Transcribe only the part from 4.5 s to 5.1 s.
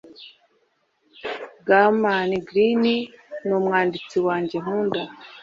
nkunda.